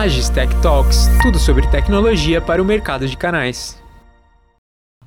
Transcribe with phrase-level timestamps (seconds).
[0.00, 3.78] Agis Tech Talks, tudo sobre tecnologia para o mercado de canais.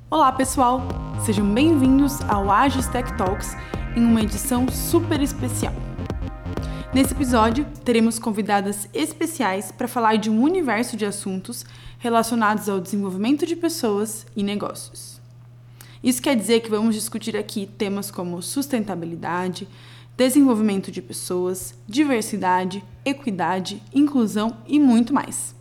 [0.08, 0.86] Olá pessoal,
[1.26, 3.56] sejam bem-vindos ao Agis Tech Talks
[3.96, 5.74] em uma edição super especial.
[6.94, 11.66] Nesse episódio, teremos convidadas especiais para falar de um universo de assuntos
[11.98, 15.20] relacionados ao desenvolvimento de pessoas e negócios.
[16.04, 19.66] Isso quer dizer que vamos discutir aqui temas como sustentabilidade,
[20.16, 25.54] desenvolvimento de pessoas, diversidade, equidade, inclusão e muito mais.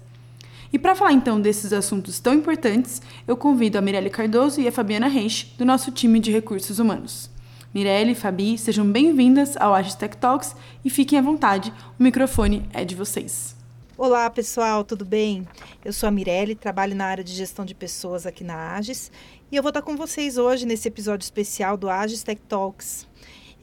[0.71, 4.71] E para falar então desses assuntos tão importantes, eu convido a Mirelle Cardoso e a
[4.71, 7.29] Fabiana Reich, do nosso time de recursos humanos.
[7.73, 12.67] Mirelle e Fabi, sejam bem-vindas ao Agis Tech Talks e fiquem à vontade, o microfone
[12.71, 13.55] é de vocês.
[13.97, 15.47] Olá pessoal, tudo bem?
[15.85, 19.11] Eu sou a Mirelle, trabalho na área de gestão de pessoas aqui na Agis
[19.51, 23.07] e eu vou estar com vocês hoje nesse episódio especial do Agis Tech Talks.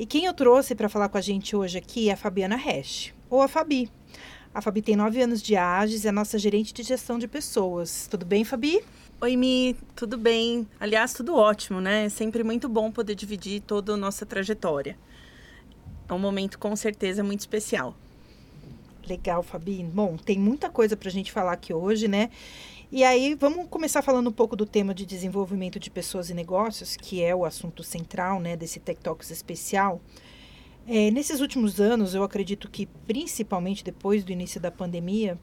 [0.01, 3.13] E quem eu trouxe para falar com a gente hoje aqui é a Fabiana Resch,
[3.29, 3.91] ou a Fabi.
[4.55, 8.09] A Fabi tem nove anos de Agis, é nossa gerente de gestão de pessoas.
[8.11, 8.83] Tudo bem, Fabi?
[9.21, 10.67] Oi, Mi, tudo bem?
[10.81, 12.07] Aliás, tudo ótimo, né?
[12.07, 14.97] É sempre muito bom poder dividir toda a nossa trajetória.
[16.09, 17.95] É um momento com certeza muito especial.
[19.07, 19.85] Legal, Fabi.
[19.85, 22.31] Bom, tem muita coisa para a gente falar aqui hoje, né?
[22.93, 26.97] E aí, vamos começar falando um pouco do tema de desenvolvimento de pessoas e negócios,
[26.97, 30.01] que é o assunto central né, desse Tech Talks especial.
[30.89, 35.39] É, nesses últimos anos, eu acredito que, principalmente depois do início da pandemia,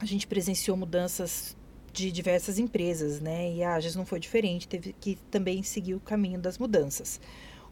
[0.00, 1.56] a gente presenciou mudanças
[1.92, 3.52] de diversas empresas, né?
[3.52, 7.20] E a Ages não foi diferente, teve que também seguir o caminho das mudanças.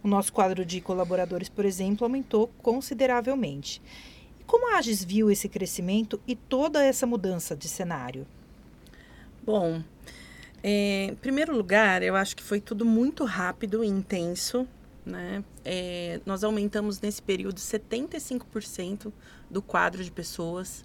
[0.04, 3.82] O nosso quadro de colaboradores, por exemplo, aumentou consideravelmente.
[4.38, 8.24] E como a Ages viu esse crescimento e toda essa mudança de cenário?
[9.44, 9.82] Bom,
[10.62, 14.66] é, em primeiro lugar, eu acho que foi tudo muito rápido e intenso.
[15.04, 15.44] Né?
[15.62, 19.12] É, nós aumentamos nesse período 75%
[19.50, 20.82] do quadro de pessoas.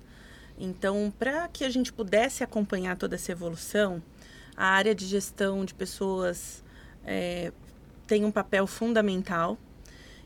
[0.58, 4.04] Então, para que a gente pudesse acompanhar toda essa evolução,
[4.58, 6.62] a área de gestão de pessoas
[7.06, 7.54] é,
[8.06, 9.58] tem um papel fundamental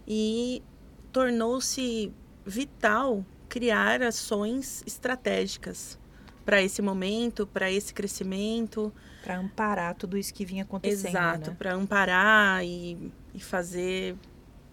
[0.08, 0.64] e
[1.12, 2.12] tornou-se
[2.44, 6.02] vital criar ações estratégicas
[6.46, 8.94] para esse momento, para esse crescimento.
[9.24, 11.10] Para amparar tudo isso que vinha acontecendo.
[11.10, 11.56] Exato, né?
[11.58, 14.16] para amparar e, e fazer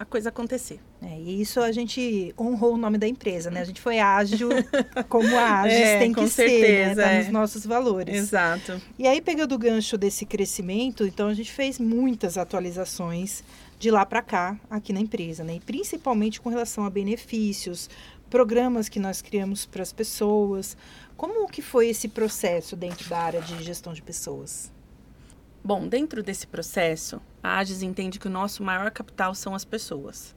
[0.01, 0.79] a coisa acontecer.
[0.99, 3.61] É, e isso a gente honrou o nome da empresa, né?
[3.61, 4.49] A gente foi ágil,
[5.07, 7.03] como Agis é, tem que certeza, ser, né?
[7.03, 7.17] Tá é.
[7.19, 8.15] nos nossos valores.
[8.15, 8.81] Exato.
[8.97, 13.43] E aí, pegando o gancho desse crescimento, então a gente fez muitas atualizações
[13.77, 15.55] de lá para cá, aqui na empresa, né?
[15.55, 17.89] E principalmente com relação a benefícios,
[18.31, 20.77] programas que nós criamos para as pessoas,
[21.17, 24.71] como que foi esse processo dentro da área de gestão de pessoas?
[25.61, 30.33] Bom, dentro desse processo, a AGES entende que o nosso maior capital são as pessoas.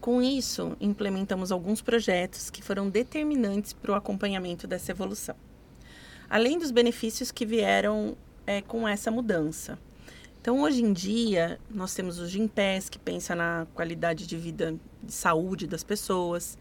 [0.00, 5.36] Com isso, implementamos alguns projetos que foram determinantes para o acompanhamento dessa evolução.
[6.28, 9.78] Além dos benefícios que vieram é, com essa mudança.
[10.40, 15.12] Então, hoje em dia, nós temos o Gimpass, que pensa na qualidade de vida de
[15.12, 16.58] saúde das pessoas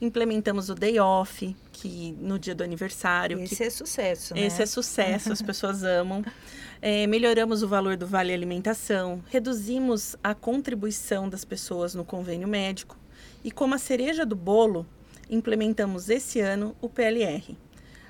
[0.00, 3.38] implementamos o day off, que no dia do aniversário.
[3.40, 4.46] Esse que, é sucesso, né?
[4.46, 6.24] Esse é sucesso, as pessoas amam.
[6.80, 12.96] É, melhoramos o valor do vale alimentação, reduzimos a contribuição das pessoas no convênio médico
[13.42, 14.86] e, como a cereja do bolo,
[15.28, 17.58] implementamos esse ano o PLR.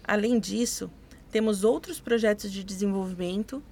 [0.04, 0.90] Além disso,
[1.30, 3.62] temos outros projetos de desenvolvimento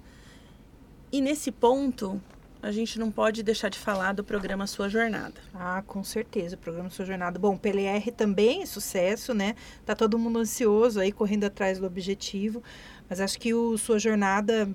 [1.11, 2.19] e, nesse ponto,
[2.61, 5.35] a gente não pode deixar de falar do programa Sua Jornada.
[5.53, 7.37] Ah, com certeza, o programa Sua Jornada.
[7.37, 9.55] Bom, PLR também é sucesso, né?
[9.85, 12.63] Tá todo mundo ansioso aí, correndo atrás do objetivo,
[13.09, 14.69] mas acho que o Sua Jornada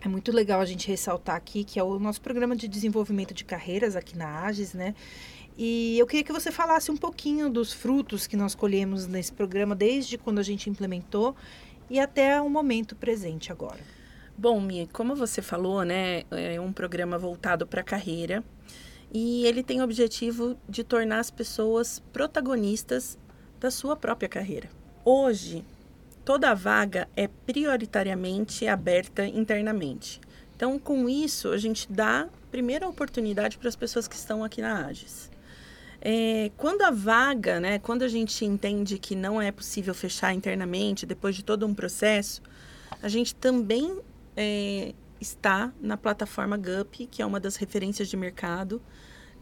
[0.00, 3.44] é muito legal a gente ressaltar aqui, que é o nosso programa de desenvolvimento de
[3.44, 4.94] carreiras aqui na AGES, né?
[5.56, 9.74] E eu queria que você falasse um pouquinho dos frutos que nós colhemos nesse programa
[9.74, 11.36] desde quando a gente implementou
[11.88, 13.80] e até o momento presente agora.
[14.36, 18.42] Bom, Mi, como você falou, né, é um programa voltado para a carreira
[19.12, 23.16] e ele tem o objetivo de tornar as pessoas protagonistas
[23.60, 24.68] da sua própria carreira.
[25.04, 25.64] Hoje,
[26.24, 30.20] toda vaga é prioritariamente aberta internamente.
[30.56, 34.86] Então, com isso, a gente dá primeira oportunidade para as pessoas que estão aqui na
[34.86, 35.30] AGES.
[36.00, 41.06] É, quando a vaga, né, quando a gente entende que não é possível fechar internamente,
[41.06, 42.42] depois de todo um processo,
[43.00, 44.00] a gente também
[44.36, 48.80] é, está na plataforma GUP, que é uma das referências de mercado.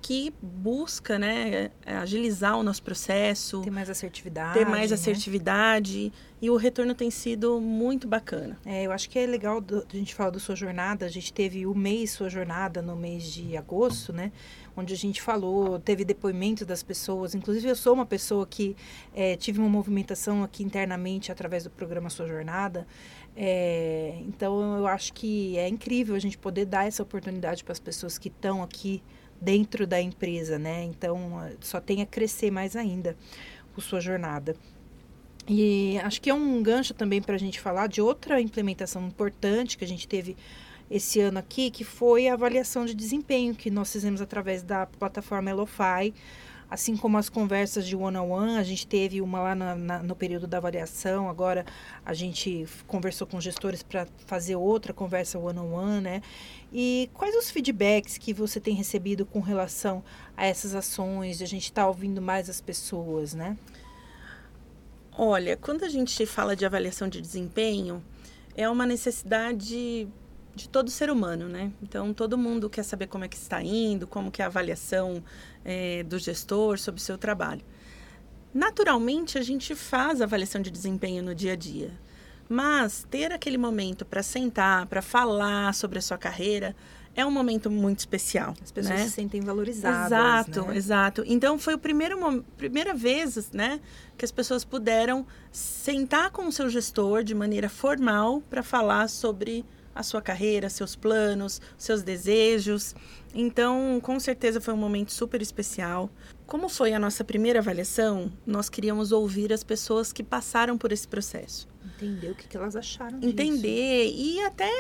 [0.04, 4.58] que busca, né, agilizar o nosso processo, Ter mais assertividade.
[4.58, 4.94] ter mais né?
[4.96, 8.58] assertividade e o retorno tem sido muito bacana.
[8.66, 11.06] É, eu acho que é legal do- a gente falar da sua jornada.
[11.06, 14.32] A gente teve o mês Sua Jornada no mês de agosto, né?
[14.76, 17.32] Onde a gente falou, teve depoimento das pessoas.
[17.36, 18.74] Inclusive, eu sou uma pessoa que
[19.14, 22.88] é, tive uma movimentação aqui internamente através do programa Sua Jornada.
[23.36, 27.80] É, então, eu acho que é incrível a gente poder dar essa oportunidade para as
[27.80, 29.02] pessoas que estão aqui
[29.40, 30.84] dentro da empresa, né?
[30.84, 33.16] Então, só tem a crescer mais ainda
[33.76, 34.54] o Sua Jornada.
[35.48, 39.76] E acho que é um gancho também para a gente falar de outra implementação importante
[39.76, 40.36] que a gente teve
[40.90, 45.50] esse ano aqui, que foi a avaliação de desempenho que nós fizemos através da plataforma
[45.50, 46.14] Elofy.
[46.72, 50.46] Assim como as conversas de one-on-one, a gente teve uma lá na- na- no período
[50.46, 51.66] da avaliação, agora
[52.02, 56.22] a gente conversou com gestores para fazer outra conversa one-on-one, né?
[56.72, 60.02] E quais os feedbacks que você tem recebido com relação
[60.34, 63.54] a essas ações, de a gente estar ouvindo mais as pessoas, né?
[65.18, 68.02] Olha, quando a gente fala de avaliação de desempenho,
[68.56, 70.08] é uma necessidade
[70.54, 71.72] de todo ser humano, né?
[71.82, 75.22] Então, todo mundo quer saber como é que está indo, como que é a avaliação
[75.64, 77.62] eh, do gestor sobre o seu trabalho.
[78.52, 81.90] Naturalmente, a gente faz avaliação de desempenho no dia a dia.
[82.48, 86.76] Mas ter aquele momento para sentar, para falar sobre a sua carreira,
[87.14, 88.54] é um momento muito especial.
[88.62, 89.04] As pessoas né?
[89.06, 90.06] se sentem valorizadas.
[90.06, 90.76] Exato, né?
[90.76, 91.24] exato.
[91.26, 93.80] Então foi o primeiro primeira vez, né,
[94.16, 99.64] que as pessoas puderam sentar com o seu gestor de maneira formal para falar sobre
[99.94, 102.94] a sua carreira, seus planos, seus desejos.
[103.34, 106.10] Então, com certeza foi um momento super especial.
[106.46, 111.06] Como foi a nossa primeira avaliação, nós queríamos ouvir as pessoas que passaram por esse
[111.08, 113.30] processo Entender o que, que elas acharam disso.
[113.32, 114.70] entender e até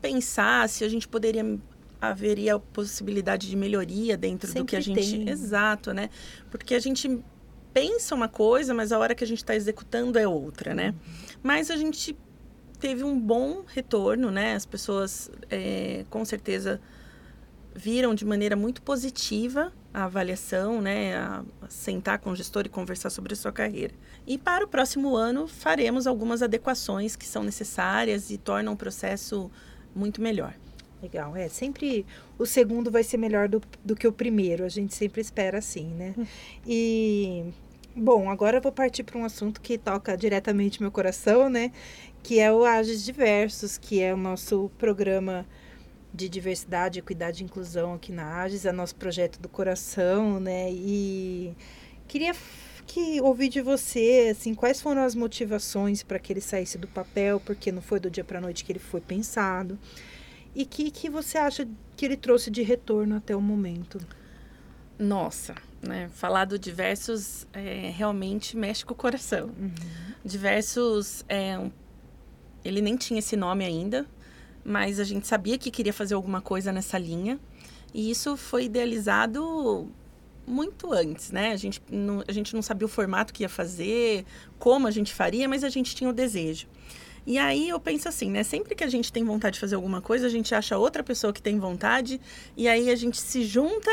[0.00, 1.58] pensar se a gente poderia
[2.00, 5.28] haveria a possibilidade de melhoria dentro do Sempre que a gente tem.
[5.28, 6.10] exato né
[6.50, 7.20] porque a gente
[7.74, 10.94] pensa uma coisa mas a hora que a gente está executando é outra né
[11.42, 12.16] mas a gente
[12.78, 16.80] teve um bom retorno né as pessoas é, com certeza
[17.74, 23.10] viram de maneira muito positiva a avaliação, né, a, sentar com o gestor e conversar
[23.10, 23.94] sobre a sua carreira.
[24.26, 29.50] E para o próximo ano faremos algumas adequações que são necessárias e tornam o processo
[29.94, 30.54] muito melhor.
[31.02, 31.48] Legal, é.
[31.48, 32.04] Sempre
[32.38, 34.64] o segundo vai ser melhor do, do que o primeiro.
[34.64, 36.14] A gente sempre espera assim, né?
[36.66, 37.44] E,
[37.94, 41.70] bom, agora eu vou partir para um assunto que toca diretamente meu coração, né?
[42.28, 45.46] Que é o Ages Diversos, que é o nosso programa
[46.12, 50.70] de diversidade, equidade e inclusão aqui na Ages, é nosso projeto do coração, né?
[50.70, 51.56] E
[52.06, 52.34] queria
[52.86, 57.40] que ouvir de você, assim, quais foram as motivações para que ele saísse do papel,
[57.40, 59.78] porque não foi do dia para noite que ele foi pensado.
[60.54, 61.66] E que que você acha
[61.96, 63.98] que ele trouxe de retorno até o momento?
[64.98, 69.50] Nossa, né, falar do diversos é, realmente mexe com o coração.
[70.22, 71.70] Diversos, é, um-
[72.68, 74.06] ele nem tinha esse nome ainda,
[74.64, 77.38] mas a gente sabia que queria fazer alguma coisa nessa linha.
[77.92, 79.88] E isso foi idealizado
[80.46, 81.52] muito antes, né?
[81.52, 84.24] A gente não, a gente não sabia o formato que ia fazer,
[84.58, 86.66] como a gente faria, mas a gente tinha o desejo.
[87.26, 88.42] E aí eu penso assim, né?
[88.42, 91.32] Sempre que a gente tem vontade de fazer alguma coisa, a gente acha outra pessoa
[91.32, 92.20] que tem vontade,
[92.56, 93.90] e aí a gente se junta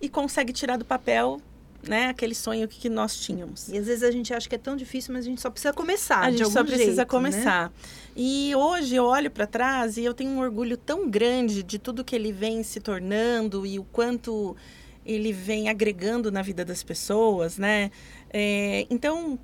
[0.00, 1.40] e consegue tirar do papel,
[1.82, 3.68] né, aquele sonho que, que nós tínhamos.
[3.68, 5.72] E às vezes a gente acha que é tão difícil, mas a gente só precisa
[5.72, 6.20] começar.
[6.20, 7.04] a gente só precisa jeito, né?
[7.04, 7.72] começar.
[8.14, 12.04] E hoje eu olho para trás e eu tenho um orgulho tão grande de tudo
[12.04, 14.56] que ele vem se tornando e o quanto
[15.04, 17.90] ele vem agregando na vida das pessoas, né?
[18.30, 19.38] É, então,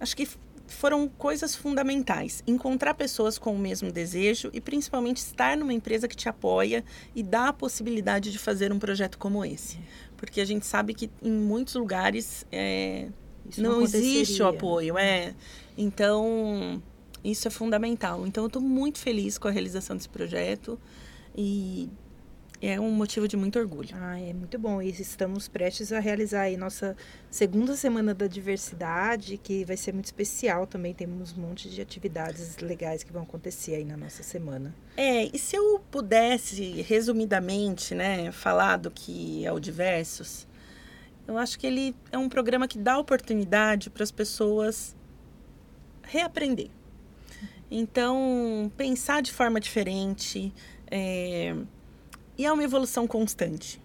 [0.00, 0.28] acho que
[0.66, 2.42] foram coisas fundamentais.
[2.46, 7.22] Encontrar pessoas com o mesmo desejo e principalmente estar numa empresa que te apoia e
[7.22, 9.78] dá a possibilidade de fazer um projeto como esse.
[10.16, 13.08] Porque a gente sabe que em muitos lugares é,
[13.48, 14.48] Isso não existe o aconteceria.
[14.48, 15.34] apoio, é.
[15.76, 16.82] Então,
[17.22, 18.26] isso é fundamental.
[18.26, 20.78] Então, eu estou muito feliz com a realização desse projeto
[21.36, 21.88] e
[22.60, 23.90] é um motivo de muito orgulho.
[23.94, 24.80] Ah, é muito bom.
[24.80, 26.96] E estamos prestes a realizar aí nossa
[27.30, 30.94] segunda semana da diversidade, que vai ser muito especial também.
[30.94, 34.74] Temos um monte de atividades legais que vão acontecer aí na nossa semana.
[34.96, 40.46] É, e se eu pudesse, resumidamente, né, falar do que é o Diversos,
[41.28, 44.96] eu acho que ele é um programa que dá oportunidade para as pessoas
[46.02, 46.70] reaprender.
[47.70, 50.54] Então, pensar de forma diferente,
[50.88, 51.54] é,
[52.36, 53.80] e é uma evolução constante.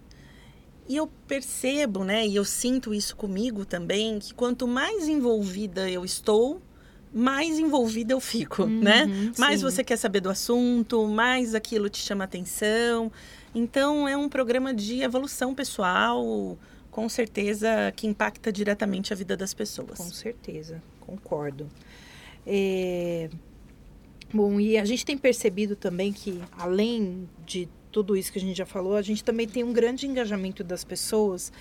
[0.88, 6.04] E eu percebo, né, e eu sinto isso comigo também, que quanto mais envolvida eu
[6.04, 6.60] estou,
[7.12, 9.04] mais envolvida eu fico, né?
[9.04, 9.66] Uhum, Mais sim.
[9.66, 13.12] você quer saber do assunto, mais aquilo te chama atenção.
[13.54, 16.58] Então, é um programa de evolução pessoal,
[16.90, 19.98] com certeza que impacta diretamente a vida das pessoas.
[19.98, 21.68] Com certeza, concordo.
[22.46, 23.28] É...
[24.32, 28.56] Bom, e a gente tem percebido também que, além de tudo isso que a gente
[28.56, 31.52] já falou, a gente também tem um grande engajamento das pessoas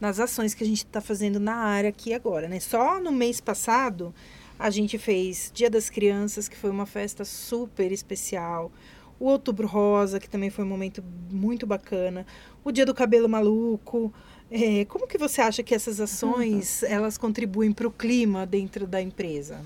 [0.00, 2.58] nas ações que a gente está fazendo na área aqui agora, né?
[2.60, 4.14] Só no mês passado
[4.58, 8.70] a gente fez Dia das Crianças, que foi uma festa super especial.
[9.18, 12.26] O Outubro Rosa, que também foi um momento muito bacana.
[12.64, 14.12] O Dia do Cabelo Maluco.
[14.50, 19.00] É, como que você acha que essas ações elas contribuem para o clima dentro da
[19.00, 19.60] empresa?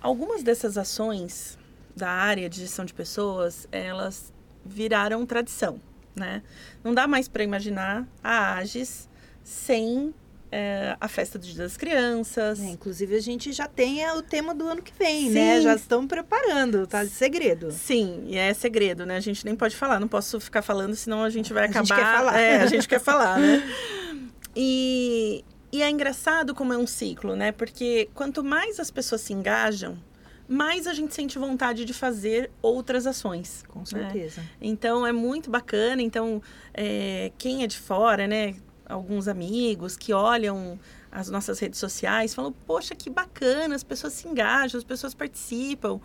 [0.00, 1.58] Algumas dessas ações
[1.96, 4.33] da área de gestão de pessoas, elas
[4.64, 5.80] viraram tradição,
[6.14, 6.42] né?
[6.82, 9.08] Não dá mais para imaginar a AGES
[9.42, 10.14] sem
[10.56, 12.60] é, a festa do Dia das Crianças.
[12.60, 15.34] É, inclusive, a gente já tem o tema do ano que vem, Sim.
[15.34, 15.60] né?
[15.60, 17.04] Já estão preparando, tá?
[17.06, 17.72] Segredo.
[17.72, 19.16] Sim, e é segredo, né?
[19.16, 21.80] A gente nem pode falar, não posso ficar falando, senão a gente vai acabar.
[21.80, 22.38] A gente quer falar.
[22.38, 23.62] É, a gente quer falar, né?
[24.54, 27.50] E, e é engraçado como é um ciclo, né?
[27.50, 29.98] Porque quanto mais as pessoas se engajam,
[30.48, 33.64] mais a gente sente vontade de fazer outras ações.
[33.68, 34.40] Com certeza.
[34.40, 34.48] Né?
[34.60, 36.02] Então é muito bacana.
[36.02, 38.54] Então, é, quem é de fora, né?
[38.86, 40.78] Alguns amigos que olham
[41.10, 46.00] as nossas redes sociais falam, poxa, que bacana, as pessoas se engajam, as pessoas participam.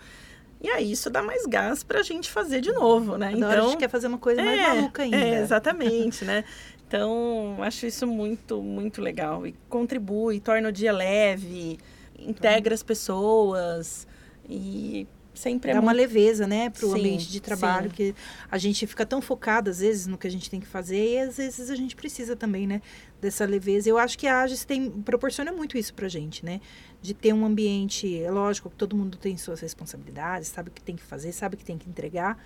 [0.62, 3.32] E aí isso dá mais gás para a gente fazer de novo, né?
[3.32, 5.18] Então a gente quer fazer uma coisa é, mais maluca ainda.
[5.18, 6.44] É, exatamente, né?
[6.88, 11.80] Então acho isso muito, muito legal e contribui, torna o dia leve,
[12.18, 14.08] integra as pessoas.
[14.50, 15.90] E sempre é Dá muito...
[15.90, 17.96] uma leveza, né, para o ambiente de trabalho, sim.
[17.96, 18.16] que
[18.52, 21.20] a gente fica tão focado, às vezes, no que a gente tem que fazer, e
[21.20, 22.82] às vezes a gente precisa também, né,
[23.22, 23.90] dessa leveza.
[23.90, 26.60] Eu acho que a Agis tem, proporciona muito isso para a gente, né,
[27.02, 30.82] de ter um ambiente, é lógico que todo mundo tem suas responsabilidades, sabe o que
[30.82, 32.38] tem que fazer, sabe o que tem que entregar,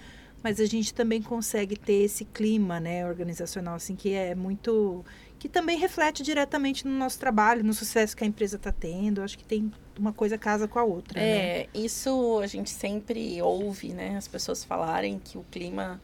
[0.43, 5.03] mas a gente também consegue ter esse clima, né, organizacional, assim, que é muito
[5.39, 9.21] que também reflete diretamente no nosso trabalho, no sucesso que a empresa está tendo.
[9.21, 11.19] Acho que tem uma coisa casa com a outra.
[11.19, 11.65] É, né?
[11.73, 14.15] isso a gente sempre ouve, né?
[14.17, 16.01] As pessoas falarem que o clima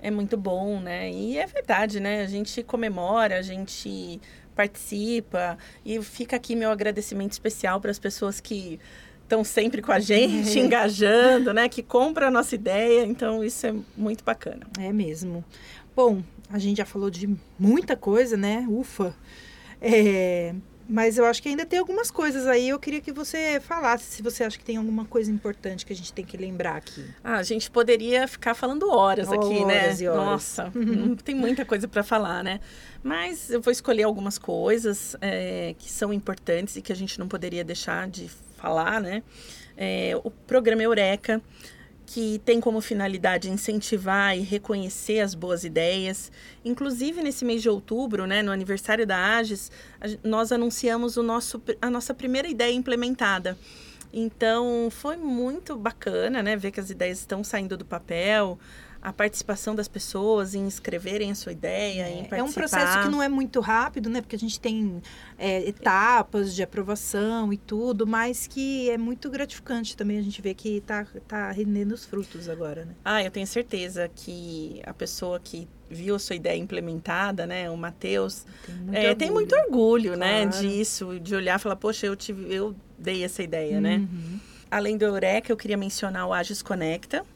[0.00, 1.10] é muito bom, né?
[1.10, 2.22] E é verdade, né?
[2.22, 4.20] A gente comemora, a gente
[4.54, 8.78] participa e fica aqui meu agradecimento especial para as pessoas que
[9.22, 11.68] estão sempre com a gente, engajando, né?
[11.68, 13.04] Que compram a nossa ideia.
[13.04, 14.66] Então, isso é muito bacana.
[14.78, 15.44] É mesmo.
[15.94, 18.66] Bom, a gente já falou de muita coisa, né?
[18.68, 19.14] Ufa.
[19.80, 20.54] É,
[20.92, 22.68] mas eu acho que ainda tem algumas coisas aí.
[22.68, 25.96] Eu queria que você falasse se você acha que tem alguma coisa importante que a
[25.96, 27.02] gente tem que lembrar aqui.
[27.24, 29.84] Ah, a gente poderia ficar falando horas oh, aqui, né?
[29.84, 30.24] Horas e horas.
[30.24, 31.16] Nossa, uhum.
[31.16, 32.60] tem muita coisa para falar, né?
[33.02, 37.26] Mas eu vou escolher algumas coisas é, que são importantes e que a gente não
[37.26, 39.22] poderia deixar de falar, né?
[39.74, 41.40] É, o programa Eureka
[42.06, 46.30] que tem como finalidade incentivar e reconhecer as boas ideias.
[46.64, 49.70] Inclusive, nesse mês de outubro, né, no aniversário da AGES,
[50.22, 53.56] nós anunciamos o nosso, a nossa primeira ideia implementada.
[54.12, 58.58] Então, foi muito bacana né, ver que as ideias estão saindo do papel,
[59.02, 62.36] a participação das pessoas em escreverem a sua ideia, é, em participar.
[62.36, 64.20] É um processo que não é muito rápido, né?
[64.20, 65.02] Porque a gente tem
[65.36, 70.54] é, etapas de aprovação e tudo, mas que é muito gratificante também a gente ver
[70.54, 72.94] que está tá rendendo os frutos agora, né?
[73.04, 77.68] Ah, eu tenho certeza que a pessoa que viu a sua ideia implementada, né?
[77.68, 80.44] O Matheus tem muito, é, tem muito orgulho, né?
[80.44, 80.62] claro.
[80.62, 80.68] né?
[80.68, 83.96] Disso, de olhar e falar, poxa, eu, tive, eu dei essa ideia, né?
[83.96, 84.02] uhum.
[84.02, 84.40] né?
[84.70, 87.26] Além do Eureka, eu queria mencionar o Agis Conecta,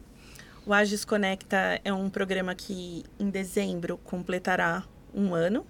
[0.66, 5.64] o Agis Conecta é um programa que em dezembro completará um ano.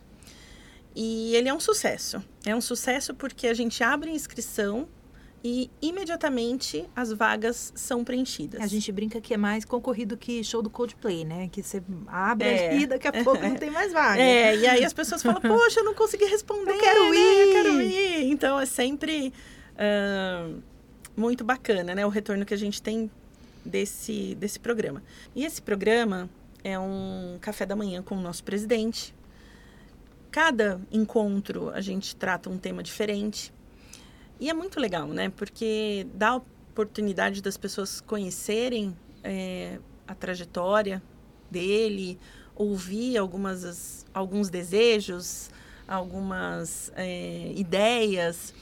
[0.95, 2.25] E ele é um sucesso.
[2.47, 4.89] É um sucesso porque a gente abre inscrição
[5.45, 8.63] e imediatamente as vagas são preenchidas.
[8.63, 11.49] A gente brinca que é mais concorrido que show do Coldplay, né?
[11.53, 12.79] Que você abre é.
[12.79, 14.21] e daqui a pouco não tem mais vaga.
[14.21, 16.73] É, e aí as pessoas falam, poxa, eu não consegui responder.
[16.73, 17.17] Eu quero né?
[17.17, 17.47] ir.
[17.47, 18.31] Eu quero ir.
[18.31, 19.31] Então é sempre
[19.75, 20.63] uh,
[21.15, 22.07] muito bacana, né?
[22.07, 23.11] O retorno que a gente tem
[23.67, 25.03] desse, desse programa.
[25.35, 26.31] E esse programa
[26.65, 29.15] é um café da manhã com o nosso presidente.
[30.31, 33.53] Cada encontro a gente trata um tema diferente.
[34.39, 35.31] E é muito legal, né?
[35.31, 41.03] Porque dá oportunidade das pessoas conhecerem é, a trajetória
[41.51, 42.19] dele,
[42.55, 45.51] ouvir algumas, alguns desejos,
[45.87, 48.53] algumas é, ideias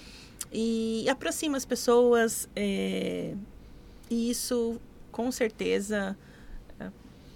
[0.52, 2.48] e aproxima as pessoas.
[2.54, 3.34] É,
[4.10, 4.80] e isso
[5.14, 6.18] com certeza
[6.80, 6.88] é,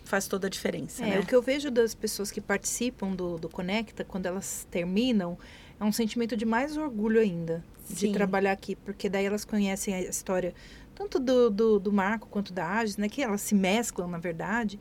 [0.04, 1.04] faz toda a diferença.
[1.04, 1.20] É, né?
[1.20, 5.38] o que eu vejo das pessoas que participam do, do Conecta, quando elas terminam,
[5.78, 8.08] é um sentimento de mais orgulho ainda Sim.
[8.08, 10.52] de trabalhar aqui, porque daí elas conhecem a história
[10.98, 13.08] tanto do, do, do Marco quanto da Agis, né?
[13.08, 14.80] Que elas se mesclam, na verdade.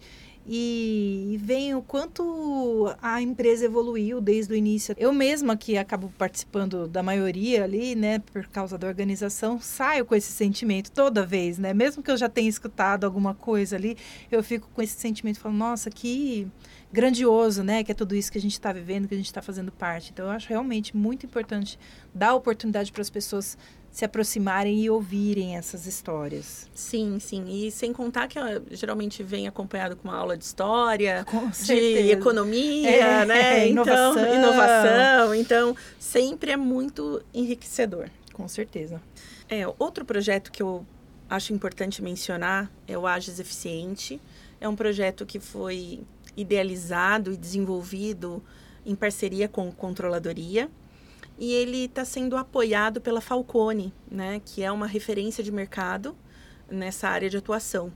[0.49, 4.95] e veem o quanto a empresa evoluiu desde o início.
[4.97, 10.15] Eu mesma, que acabo participando da maioria ali, né, por causa da organização, saio com
[10.15, 11.73] esse sentimento toda vez, né?
[11.73, 13.97] Mesmo que eu já tenha escutado alguma coisa ali,
[14.31, 16.47] eu fico com esse sentimento, falando, nossa, que
[16.93, 17.83] grandioso, né?
[17.83, 20.11] Que é tudo isso que a gente está vivendo, que a gente está fazendo parte.
[20.13, 21.77] Então, eu acho realmente muito importante
[22.13, 23.57] dar oportunidade para as pessoas
[23.91, 26.69] se aproximarem e ouvirem essas histórias.
[26.73, 27.45] Sim, sim.
[27.47, 28.37] E sem contar que
[28.71, 33.59] geralmente vem acompanhado com uma aula de história, com de economia, é, né?
[33.59, 34.11] É, inovação.
[34.11, 35.35] Então, inovação.
[35.35, 38.09] Então, sempre é muito enriquecedor.
[38.33, 39.01] Com certeza.
[39.49, 40.85] É, outro projeto que eu
[41.29, 44.21] acho importante mencionar é o Agis Eficiente.
[44.61, 46.01] É um projeto que foi
[46.35, 48.43] idealizado e desenvolvido
[48.85, 50.69] em parceria com Controladoria
[51.37, 56.15] e ele está sendo apoiado pela Falcone, né, que é uma referência de mercado
[56.69, 57.91] nessa área de atuação.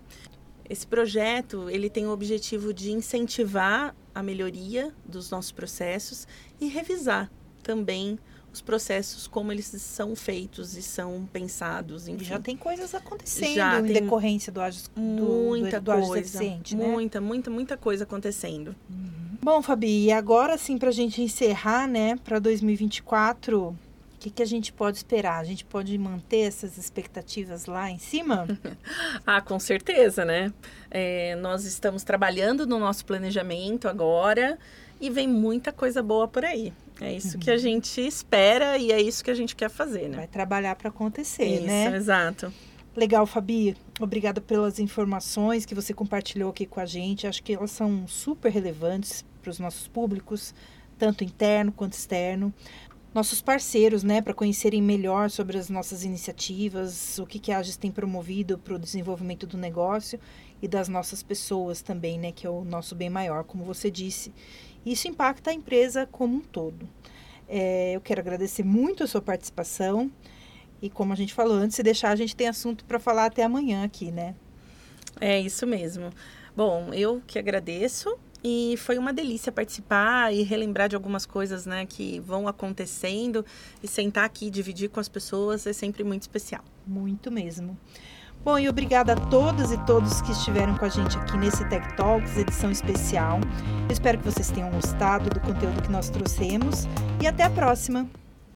[0.70, 6.28] Esse projeto ele tem o objetivo de incentivar a melhoria dos nossos processos
[6.60, 7.30] e revisar
[7.62, 8.18] também
[8.54, 12.08] os processos como eles são feitos e são pensados.
[12.08, 12.24] Enfim.
[12.24, 14.62] Já tem coisas acontecendo Já em decorrência do,
[14.96, 16.86] do, muita do, do coisa, eficiente, né?
[16.86, 18.76] Muita, muita, muita coisa acontecendo.
[18.90, 19.31] Uhum.
[19.44, 23.76] Bom, Fabi, e agora sim, para a gente encerrar, né, para 2024, o
[24.20, 25.40] que, que a gente pode esperar?
[25.40, 28.48] A gente pode manter essas expectativas lá em cima?
[29.26, 30.54] ah, com certeza, né?
[30.92, 34.60] É, nós estamos trabalhando no nosso planejamento agora
[35.00, 36.72] e vem muita coisa boa por aí.
[37.02, 37.40] É isso uhum.
[37.40, 40.18] que a gente espera e é isso que a gente quer fazer, né?
[40.18, 41.96] Vai trabalhar para acontecer, isso, né?
[41.96, 42.54] Exato.
[42.96, 43.76] Legal, Fabi.
[44.00, 47.26] Obrigada pelas informações que você compartilhou aqui com a gente.
[47.26, 50.54] Acho que elas são super relevantes para os nossos públicos,
[50.98, 52.54] tanto interno quanto externo.
[53.14, 57.76] Nossos parceiros, né, para conhecerem melhor sobre as nossas iniciativas, o que, que a AGES
[57.76, 60.18] tem promovido para o desenvolvimento do negócio
[60.62, 64.32] e das nossas pessoas também, né, que é o nosso bem maior, como você disse.
[64.86, 66.88] Isso impacta a empresa como um todo.
[67.50, 70.10] É, eu quero agradecer muito a sua participação
[70.82, 73.44] e, como a gente falou antes, se deixar, a gente tem assunto para falar até
[73.44, 74.36] amanhã aqui, né?
[75.20, 76.12] É isso mesmo.
[76.56, 81.86] Bom, eu que agradeço e foi uma delícia participar e relembrar de algumas coisas, né,
[81.86, 83.46] que vão acontecendo
[83.84, 86.64] e sentar aqui e dividir com as pessoas é sempre muito especial.
[86.86, 87.78] Muito mesmo.
[88.44, 91.96] Bom, e obrigada a todas e todos que estiveram com a gente aqui nesse Tech
[91.96, 93.40] Talks, edição especial.
[93.88, 96.88] Espero que vocês tenham gostado do conteúdo que nós trouxemos
[97.22, 98.10] e até a próxima!